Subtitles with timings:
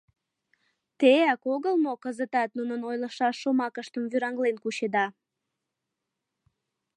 [0.99, 5.05] Теак огыл мо кызытат нунын ойлышаш шомакыштым вӱраҥлен кучеда?